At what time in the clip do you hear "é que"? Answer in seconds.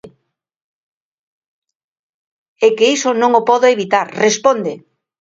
2.67-2.85